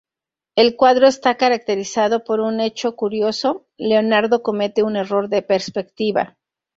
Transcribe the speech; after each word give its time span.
El 0.55 0.77
cuadro 0.77 1.05
está 1.07 1.37
caracterizado 1.37 2.23
por 2.23 2.39
un 2.39 2.59
hecho 2.59 2.95
curioso: 2.95 3.67
Leonardo 3.77 4.41
comete 4.41 4.81
un 4.81 4.95
error 4.95 5.29
de 5.29 5.43
perspectiva. 5.43 6.37